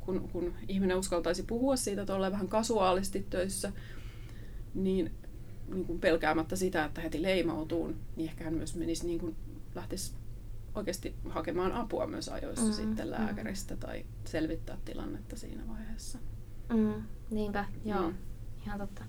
[0.00, 3.72] kun, kun ihminen uskaltaisi puhua siitä tolleen vähän kasuaalisti töissä,
[4.74, 5.12] niin,
[5.68, 9.36] niin kuin pelkäämättä sitä, että heti leimautuu, niin ehkä hän myös menisi niin kuin,
[9.74, 10.12] lähtisi
[10.74, 13.10] oikeasti hakemaan apua myös ajoissa Mm, mm, sitten mm.
[13.10, 16.18] lääkäristä tai selvittää tilannetta siinä vaiheessa.
[16.72, 18.08] Mm, niinpä, joo.
[18.08, 18.14] Mm.
[18.66, 19.04] Ihan totta.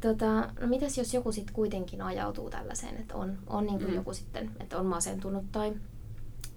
[0.00, 3.94] Tota, no mitäs jos joku sitten kuitenkin ajautuu tällaiseen, että on, on niinku Mm.
[3.94, 5.72] joku sitten, että on masentunut tai,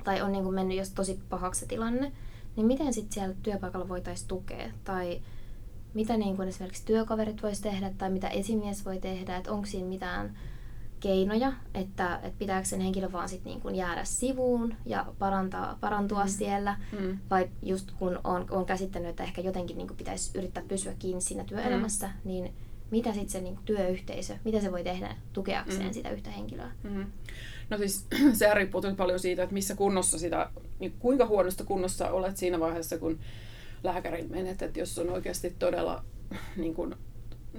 [0.04, 2.12] tai on niinku mennyt jos tosi pahaksi se tilanne,
[2.56, 4.70] niin miten sitten siellä työpaikalla voitaisiin tukea?
[4.84, 5.22] Tai
[5.94, 10.38] mitä niinku esimerkiksi työkaverit voisi tehdä tai mitä esimies voi tehdä, että onko siinä mitään
[11.00, 16.30] keinoja, että, että pitääkö sen henkilön vaan sit niinku jäädä sivuun ja parantaa, parantua Mm.
[16.30, 17.18] siellä, Mm.
[17.30, 21.44] vai just kun on, on käsittänyt, että ehkä jotenkin niin pitäisi yrittää pysyä kiinni siinä
[21.44, 22.14] työelämässä, mm.
[22.24, 22.54] niin
[22.92, 25.88] mitä sitten se niin työyhteisö, mitä se voi tehdä tukeakseen Mm.
[25.88, 25.94] mm.
[25.94, 26.72] sitä yhtä henkilöä?
[26.84, 27.06] Mm.
[27.70, 32.12] No siis sehän riippuu tosi paljon siitä, että missä kunnossa sitä, niin kuinka huonosta kunnossa
[32.12, 33.20] olet siinä vaiheessa, kun
[33.84, 36.04] lääkärin menet, että jos on oikeasti todella
[36.58, 36.96] niin kuin,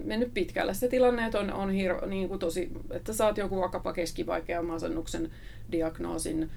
[0.04, 3.92] mennyt pitkälle se tilanne, että on, on hir, niin kuin tosi, että saat joku vaikkapa
[3.92, 5.30] keskivaikean masennuksen
[5.72, 6.50] diagnoosin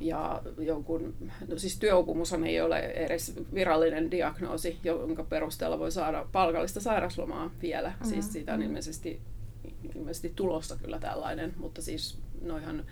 [0.00, 1.14] ja jonkun,
[1.48, 7.88] no siis työuupumushan ei ole edes virallinen diagnoosi, jonka perusteella voi saada palkallista sairaslomaa vielä.
[7.88, 8.08] Mm-hmm.
[8.08, 9.20] Siis siitä on ilmeisesti,
[9.96, 12.84] ilmeisesti tulossa kyllä tällainen, mutta siis noihan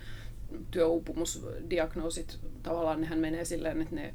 [0.71, 4.15] työuupumusdiagnoosit, tavallaan nehän menee silleen, että ne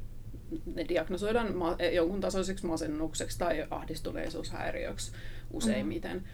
[0.74, 5.12] ne diagnosoidaan ma- jonkun tasoiseksi masennukseksi tai ahdistuneisuushäiriöksi
[5.50, 6.16] useimmiten.
[6.16, 6.24] Mm.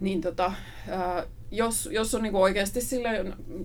[0.00, 0.52] Niin tota,
[0.88, 2.80] ää, jos, jos on niinku oikeasti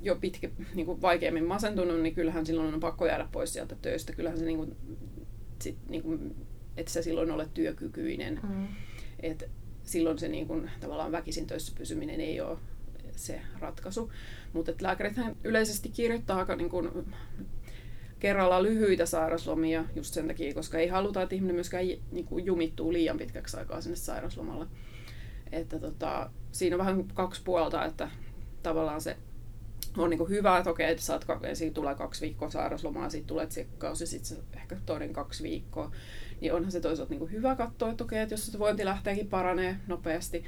[0.02, 4.13] jo pitkä, niinku vaikeammin masentunut, niin kyllähän silloin on pakko jäädä pois sieltä töistä.
[4.13, 4.76] Kyllähän se, niinku,
[5.62, 6.20] sit, niinku,
[6.78, 8.39] että sä silloin olet työkykyinen.
[8.50, 8.67] Mm.
[9.20, 9.50] Et
[9.84, 12.58] silloin se niinku, tavallaan väkisin töissä pysyminen ei ole
[13.15, 14.12] se ratkaisu.
[14.54, 17.13] Mutta lääkärithän yleisesti kirjoittaa aika niin kuin,
[18.19, 22.93] kerralla lyhyitä sairaslomia just sen takia, koska ei haluta, että ihminen myöskään niin kuin, jumittuu
[22.93, 24.67] liian pitkäksi aikaa sinne sairaslomalle.
[25.51, 28.10] Että tota, siinä on vähän kaksi puolta, että
[28.63, 29.17] tavallaan se
[29.97, 34.01] on niin hyvä, että okei, että saat, ensin tulee kaksi viikkoa sairaslomaa, sitten tulee tsekkaus
[34.01, 35.91] ja sitten ehkä toinen kaksi viikkoa.
[36.41, 39.75] Niin onhan se toisaalta niin hyvä katsoa, että okei, että jos se vointi lähteekin paranee
[39.88, 40.45] nopeasti,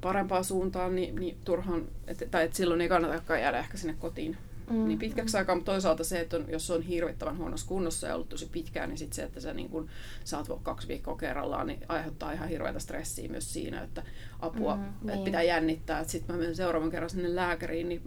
[0.00, 4.36] parempaan suuntaan, niin, niin turhaan, et, tai että silloin ei kannatakaan jäädä ehkä sinne kotiin
[4.70, 4.88] mm.
[4.88, 8.14] niin pitkäksi aikaa, mutta toisaalta se, että on, jos se on hirvittävän huonossa kunnossa ja
[8.14, 9.88] ollut tosi pitkään, niin sit se, että sä niin kun
[10.24, 14.02] saat kaksi viikkoa kerrallaan, niin aiheuttaa ihan hirveätä stressiä myös siinä, että
[14.40, 15.24] apua, mm, että niin.
[15.24, 18.02] pitää jännittää, että sitten mä menen seuraavan kerran sinne lääkäriin, niin,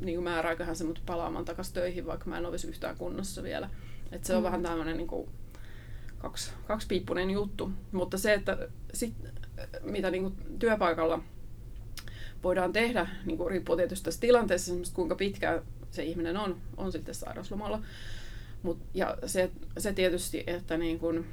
[0.00, 3.70] niin kuin määrääköhän se mut palaamaan takaisin töihin, vaikka mä en olisi yhtään kunnossa vielä.
[4.12, 4.44] Että se on mm.
[4.44, 5.28] vähän tämmöinen niin kuin,
[6.18, 7.70] kaksi, kaksipiippunen juttu.
[7.92, 9.14] Mutta se, että sit,
[9.82, 11.22] mitä niin kuin työpaikalla
[12.42, 17.14] voidaan tehdä, niin kuin riippuu tietysti tästä tilanteesta, kuinka pitkään se ihminen on, on sitten
[17.14, 17.82] sairauslomalla.
[18.62, 21.24] Mut, ja se, se tietysti, että niin kun,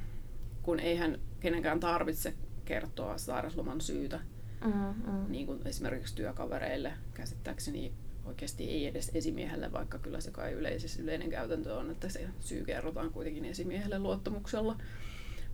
[0.63, 2.33] kun eihän kenenkään tarvitse
[2.65, 4.19] kertoa sairausloman syytä,
[4.65, 5.31] mm-hmm.
[5.31, 7.93] niin kuin esimerkiksi työkavereille käsittääkseni
[8.25, 12.63] oikeasti ei edes esimiehelle, vaikka kyllä se kai yleisesti yleinen käytäntö on, että se syy
[12.65, 14.77] kerrotaan kuitenkin esimiehelle luottamuksella.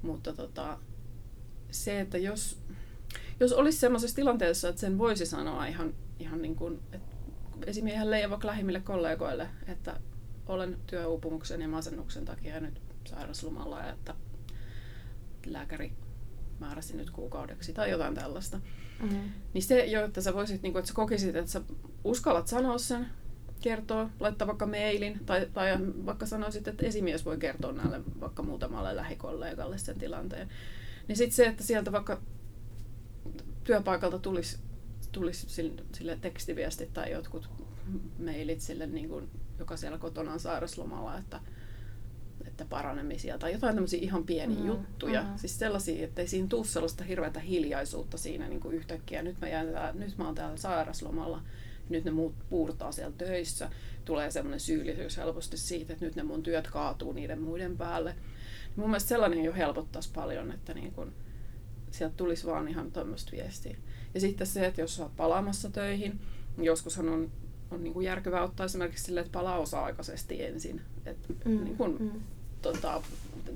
[0.02, 0.80] Mutta tota,
[1.72, 2.62] se, että jos,
[3.44, 7.16] jos olisi sellaisessa tilanteessa, että sen voisi sanoa ihan, ihan niin kuin, että
[7.68, 10.00] esimiehelle ja vaikka lähimmille kollegoille, että
[10.48, 14.16] olen työuupumuksen ja masennuksen takia nyt sairaslomalla ja että
[15.46, 15.94] lääkäri
[16.60, 18.60] määräsi nyt kuukaudeksi tai jotain tällaista.
[19.02, 19.32] Mm-hmm.
[19.54, 21.62] Niin se jo, että sä voisit, niin kuin, että sä kokisit, että sä
[22.04, 23.08] uskallat sanoa sen,
[23.62, 28.96] kertoa, laittaa vaikka mailin, tai, tai vaikka sanoisit, että esimies voi kertoa näille vaikka muutamalle
[28.96, 30.50] lähikollegalle sen tilanteen.
[31.08, 32.22] Niin sitten se, että sieltä vaikka
[33.64, 34.58] työpaikalta tulisi,
[35.12, 37.50] tulisi sille, sille tekstiviestit tai jotkut
[38.26, 41.40] mailit sille, niin kuin, joka siellä kotona on sairaslomalla, että,
[42.48, 45.24] että paranemisia tai jotain tämmöisiä ihan pieniä mm, juttuja.
[45.24, 45.38] Mm.
[45.38, 49.22] Siis sellaisia, että ei siinä tule sellaista hirveätä hiljaisuutta siinä niin kuin yhtäkkiä.
[49.22, 51.42] Nyt mä, jään täällä, nyt mä oon täällä sairaslomalla,
[51.90, 53.70] nyt ne muut puurtaa siellä töissä.
[54.06, 58.16] Tulee semmoinen syyllisyys helposti siitä, että nyt ne mun työt kaatuu niiden muiden päälle.
[58.76, 61.14] Mun mielestä sellainen jo helpottaisi paljon, että niin kun
[61.94, 63.78] sieltä tulisi vaan ihan tuommoista viestiä.
[64.14, 66.20] Ja sitten se, että jos olet palaamassa töihin,
[66.58, 67.32] niin joskushan on,
[67.72, 70.82] on niin kuin järkevää ottaa esimerkiksi sille, että palaa osa-aikaisesti ensin.
[71.06, 72.22] Että mm, niin kun, mm.
[72.62, 73.02] tota,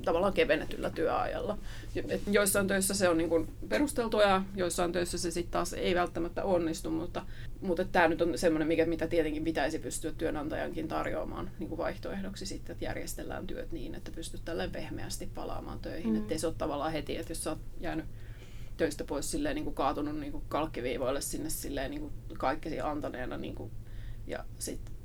[0.06, 1.58] tavallaan kevennetyllä työajalla.
[2.10, 5.96] Et joissain töissä se on niin kuin perusteltua ja joissain töissä se sitten taas ei
[5.96, 7.26] välttämättä onnistu, mutta,
[7.62, 12.46] mutta tämä nyt on semmoinen, mikä, mitä tietenkin pitäisi pystyä työnantajankin tarjoamaan niin kuin vaihtoehdoksi
[12.46, 16.12] sitten, että järjestellään työt niin, että pystyt tälleen pehmeästi palaamaan töihin.
[16.12, 16.18] Mm.
[16.18, 18.06] Että ei se ole tavallaan heti, että jos sä oot jäänyt
[18.78, 23.38] töistä pois silleen niin kuin kaatunut niin kuin kalkkiviivoille sinne silleen niin kuin kaikkesi antaneena
[23.38, 23.72] niin kuin,
[24.28, 24.96] ja sitten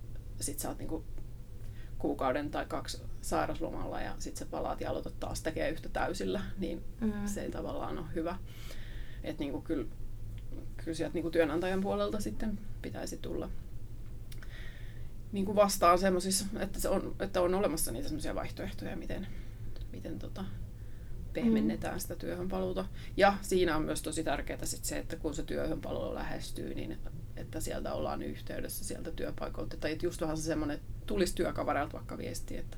[0.40, 1.04] sit sä oot niin kuin
[1.98, 6.84] kuukauden tai kaksi sairaslomalla ja sitten sä palaat ja aloitat taas tekee yhtä täysillä, niin
[7.00, 7.12] mm.
[7.26, 8.38] se ei tavallaan ole hyvä.
[9.24, 9.86] Että niinku kyllä,
[10.76, 13.50] kyllä sieltä niinku työnantajan puolelta sitten pitäisi tulla
[15.32, 19.26] niinku vastaan semmoisissa, että, se on, että on olemassa niitä semmoisia vaihtoehtoja, miten,
[19.92, 20.44] miten tota,
[21.32, 22.00] pehmennetään mm.
[22.00, 22.86] sitä työhönpaluuta.
[23.16, 26.98] Ja siinä on myös tosi tärkeää sit se, että kun se työhönpaluu lähestyy, niin
[27.36, 29.76] että sieltä ollaan yhteydessä sieltä työpaikalta.
[29.76, 32.76] Tai just vähän se semmoinen, tulisi työkavereilta vaikka viesti, että,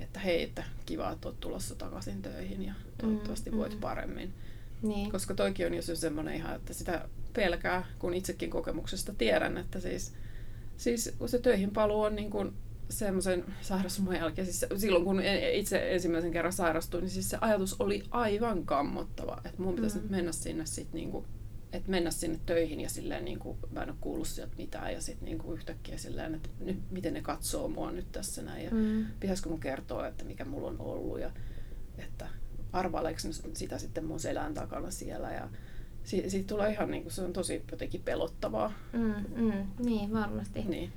[0.00, 3.80] että hei, että kiva, että olet tulossa takaisin töihin ja toivottavasti mm, voit mm.
[3.80, 4.34] paremmin.
[4.82, 5.10] Niin.
[5.10, 10.12] Koska toikin on jo semmoinen ihan, että sitä pelkää, kun itsekin kokemuksesta tiedän, että siis,
[10.76, 12.52] siis se töihin paluu on niin kuin
[12.90, 15.22] semmoisen sairausloman jälkeen, siis silloin kun
[15.52, 20.02] itse ensimmäisen kerran sairastuin, niin siis se ajatus oli aivan kammottava, että mun pitäisi mm.
[20.02, 21.24] nyt mennä sinne sit niinku
[21.72, 25.00] että mennä sinne töihin ja silleen niin kuin, mä en ole kuullut sieltä mitään ja
[25.00, 28.70] sitten niin kuin yhtäkkiä silleen, että nyt, miten ne katsoo mua nyt tässä näin ja
[28.70, 29.06] mm.
[29.20, 31.30] pitäisikö mun kertoa, että mikä mulla on ollut ja
[31.98, 32.28] että
[32.72, 33.20] arvaileeko
[33.54, 35.48] sitä sitten mun selän takana siellä ja
[36.04, 38.72] siitä, siitä tulee ihan niin kuin, se on tosi jotenkin pelottavaa.
[38.92, 40.62] Mm, mm, niin, varmasti.
[40.62, 40.92] Niin.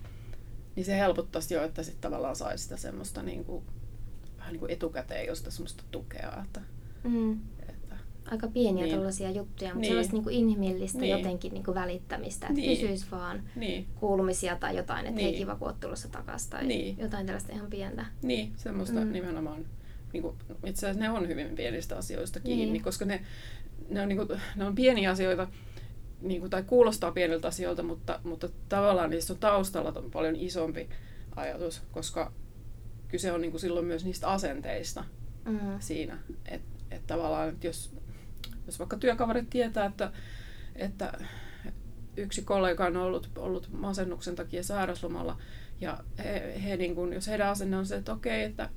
[0.75, 3.63] Niin se helpottaisi jo, että sitten tavallaan saisi sitä semmoista niin kuin,
[4.37, 6.61] vähän niin kuin etukäteen josta semmoista tukea, että,
[7.03, 7.39] mm.
[7.69, 7.95] että
[8.31, 8.95] aika pieniä Niin.
[8.95, 9.89] tällaisia juttuja, mutta Niin.
[9.89, 11.11] sellaista niin kuin inhimillistä Niin.
[11.17, 12.79] jotenkin niin kuin välittämistä, että Niin.
[12.79, 15.39] kysyisi vaan Niin, kuulumisia tai jotain, että hei Niin.
[15.41, 16.97] kiva kun oot tulossa takaisin tai Niin.
[16.99, 18.05] jotain tällaista ihan pientä.
[18.21, 19.05] niin semmoista Mm.
[19.07, 19.13] mm.
[19.13, 19.65] nimenomaan.
[20.13, 22.83] Niin kuin, itse asiassa ne on hyvin pienistä asioista kiinni, Niin.
[22.83, 23.21] koska ne,
[23.89, 25.47] ne, on, niin kuin, ne on pieniä asioita,
[26.23, 30.89] niin kuin, tai kuulostaa pieniltä asioilta, mutta, mutta tavallaan niissä on taustalla ton paljon isompi
[31.35, 32.31] ajatus, koska
[33.07, 35.03] kyse on niin kuin silloin myös niistä asenteista
[35.45, 35.59] Mm.
[35.79, 36.17] siinä.
[36.47, 37.95] Että et tavallaan, että jos,
[38.65, 40.11] jos vaikka työkaverit tietää, että,
[40.75, 41.13] että
[42.17, 45.37] yksi kollega on ollut, ollut masennuksen takia sairauslomalla,
[45.81, 48.69] ja he, he niin kun, jos heidän asenne on se, että okei, että,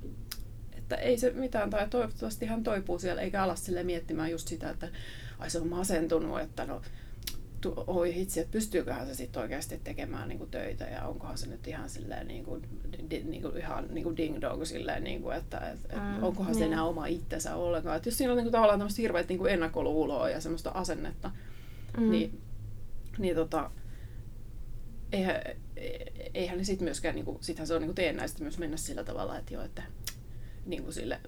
[0.77, 4.69] että ei se mitään, tai toivottavasti hän toipuu siellä, eikä ala sille miettimään just sitä,
[4.69, 4.89] että
[5.39, 6.81] ai se on masentunut, että no,
[7.61, 11.47] tu, oi hitsi, että pystyyköhän se sitten oikeasti tekemään niin kuin töitä ja onkohan se
[11.47, 12.61] nyt ihan silleen niin kuin,
[13.09, 16.23] di, niin kuin ihan niin kuin ding dong silleen, niin kuin, että et, et, Mm,
[16.23, 16.73] onkohan se niin.
[16.73, 17.97] enää oma itsensä ollenkaan.
[17.97, 21.31] Että jos siinä on niin kuin, tavallaan tämmöistä hirveät niin kuin ennakkoluuloa ja semmoista asennetta,
[21.97, 22.11] Mm.
[22.11, 22.41] niin,
[23.17, 23.71] niin tota,
[25.11, 25.35] eihän,
[26.33, 29.03] eihän ne sitten myöskään, niin kuin, sittenhän se on niin kuin teennäistä myös mennä sillä
[29.03, 29.83] tavalla, että joo, että
[30.65, 31.19] niin kuin sille,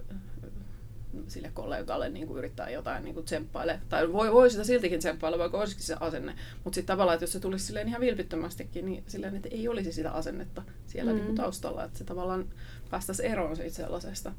[1.28, 3.80] sille kollegalle niin kuin yrittää jotain niin kuin tsemppaile.
[3.89, 6.36] Tai voi, voi sitä siltikin tsemppailla, vaikka olisikin se asenne.
[6.63, 9.91] Mutta sitten tavallaan, että jos se tulisi silleen ihan vilpittömästikin, niin silleen, että ei olisi
[9.93, 11.15] sitä asennetta siellä Mm.
[11.15, 11.17] mm.
[11.17, 11.84] niin kuin taustalla.
[11.84, 12.45] Että se tavallaan
[12.89, 14.34] päästäisiin eroon siitä sellaisesta.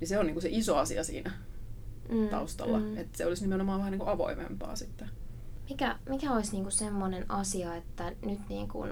[0.00, 1.32] Niin se on niin kuin se iso asia siinä
[2.08, 2.78] Mm, taustalla.
[2.78, 2.96] mm.
[2.98, 5.10] Että se olisi nimenomaan vähän niin kuin avoimempaa sitten.
[5.70, 8.86] Mikä, mikä olisi niinku semmoinen asia, että nyt niinku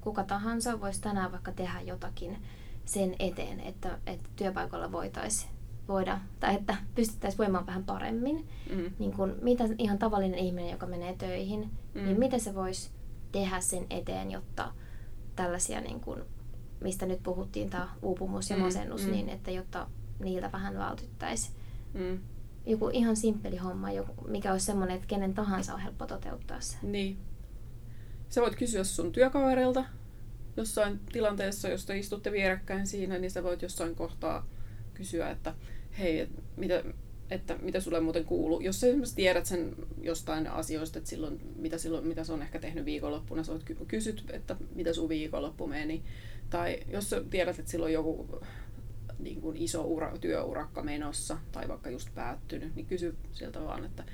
[0.00, 2.36] kuka tahansa voisi tänään vaikka tehdä jotakin
[2.84, 5.50] sen eteen, että, että työpaikalla voitaisiin
[5.88, 8.48] voida, tai että pystyttäisiin voimaan vähän paremmin.
[8.76, 8.90] Mm.
[8.98, 11.60] Niin kun, mitä ihan tavallinen ihminen, joka menee töihin,
[11.94, 12.04] mm.
[12.04, 12.18] niin Mm.
[12.18, 12.90] mitä se voisi
[13.32, 14.72] tehdä sen eteen, jotta
[15.36, 16.24] tällaisia, niin kun,
[16.80, 19.10] mistä nyt puhuttiin, tämä uupumus ja Mm, masennus, mm.
[19.10, 19.86] niin että jotta
[20.18, 21.54] niiltä vähän vältyttäisiin.
[21.94, 22.18] Mm.
[22.66, 26.76] Joku ihan simppeli homma, joku, mikä olisi semmoinen, että kenen tahansa on helppo toteuttaa se.
[26.82, 27.18] Niin.
[28.28, 29.84] Sä voit kysyä sun työkaverilta
[30.56, 34.46] jossain tilanteessa, jos te istutte vierekkäin siinä, niin sä voit jossain kohtaa
[34.94, 35.54] kysyä, että
[35.98, 36.84] hei, et mitä,
[37.30, 38.60] että mitä sulle muuten kuuluu.
[38.60, 42.58] Jos sä esimerkiksi tiedät sen jostain asioista, että silloin, mitä, silloin, mitä se on ehkä
[42.58, 46.02] tehnyt viikonloppuna, sä ky- kysyt, että mitä sun viikonloppu meni.
[46.50, 48.40] Tai jos sä tiedät, että silloin joku
[49.18, 54.04] niin kuin iso ura, työurakka menossa tai vaikka just päättynyt, niin kysy sieltä vaan, että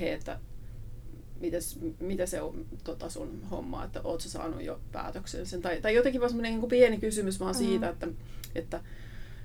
[0.00, 0.38] hei, että
[1.40, 5.62] mites, mitä se on tota sun homma, että oot sä saanut jo päätöksen sen.
[5.62, 7.58] Tai, tai jotenkin vaan semmoinen niin pieni kysymys vaan Mm.
[7.58, 8.08] siitä, että,
[8.54, 8.80] että,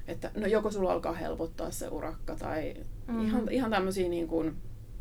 [0.10, 2.74] että no joko sulla alkaa helpottaa se urakka tai
[3.08, 3.26] Mm.
[3.26, 4.56] ihan, ihan tämmöisiä niin kuin,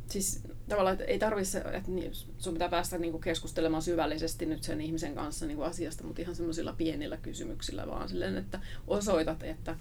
[0.07, 4.63] siis tavallaan, että ei tarvitse, että niin, sun pitää päästä niin kuin keskustelemaan syvällisesti nyt
[4.63, 9.43] sen ihmisen kanssa niin kuin asiasta, mutta ihan semmoisilla pienillä kysymyksillä vaan silleen, että osoitat,
[9.43, 9.77] että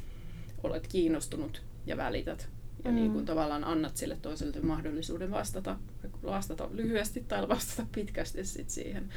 [0.63, 2.50] olet kiinnostunut ja välität.
[2.86, 2.96] Ja Mm.
[2.96, 5.78] niin kuin tavallaan annat sille toiselle mahdollisuuden vastata,
[6.26, 9.10] vastata lyhyesti tai vastata pitkästi sit siihen,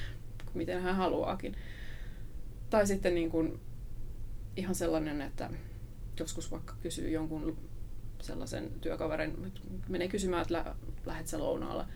[0.54, 1.56] miten hän haluaakin.
[2.70, 3.60] Tai sitten niin kuin
[4.56, 5.50] ihan sellainen, että
[6.20, 7.56] joskus vaikka kysyy jonkun
[8.22, 9.52] sellaisen työkaverin,
[9.88, 10.74] menee kysymään, että lä-
[11.06, 11.86] lähdet sä lounaalla.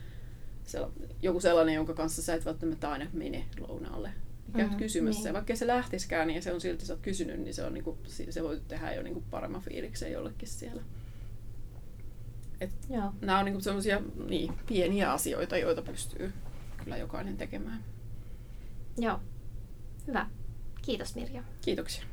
[0.65, 0.91] Sella-
[1.23, 4.09] joku sellainen, jonka kanssa sä et välttämättä aina mene lounaalle.
[4.47, 5.21] Niin käyt Mhm, kysymässä.
[5.21, 5.27] niin.
[5.27, 7.99] Ja vaikka se lähtiskään, niin se on silti sä oot kysynyt, niin se, on niinku,
[8.07, 10.83] si- se voi tehdä jo niinku paremman fiiliksen jollekin siellä.
[12.61, 13.13] Et Joo.
[13.21, 16.33] nämä on niinku sellaisia niin, pieniä asioita, joita pystyy
[16.85, 17.85] kyllä jokainen tekemään.
[18.99, 19.21] Joo.
[20.07, 20.27] Hyvä.
[20.83, 21.43] Kiitos Mirja.
[21.61, 22.05] Kiitoksia.